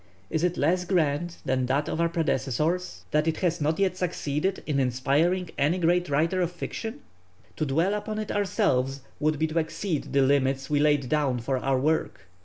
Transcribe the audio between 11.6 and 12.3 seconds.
work.